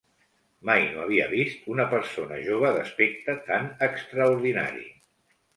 [0.69, 4.91] Mai no havia vist una persona jove d'aspecte tan extraordinari.